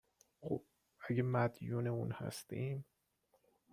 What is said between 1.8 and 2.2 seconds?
اون